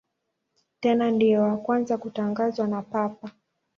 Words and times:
Tena 0.79 1.11
ndiye 1.11 1.37
wa 1.39 1.57
kwanza 1.57 1.95
kutangazwa 2.03 2.67
na 2.67 2.81
Papa. 2.81 3.27